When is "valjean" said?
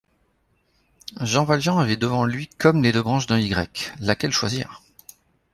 1.43-1.77